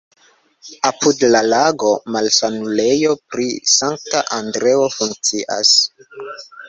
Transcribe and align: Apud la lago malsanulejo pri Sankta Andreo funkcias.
Apud 0.89 1.25
la 1.33 1.41
lago 1.49 1.91
malsanulejo 2.15 3.13
pri 3.35 3.47
Sankta 3.75 4.23
Andreo 4.41 4.89
funkcias. 4.99 5.79